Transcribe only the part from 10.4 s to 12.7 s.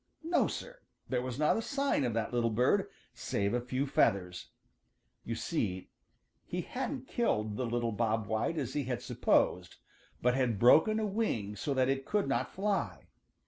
broken a wing so that it could not